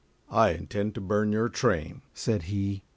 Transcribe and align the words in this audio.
"I 0.31 0.49
intend 0.49 0.95
to 0.95 0.99
burn 0.99 1.31
your 1.31 1.47
train," 1.47 2.01
said 2.15 2.45
he. 2.49 2.81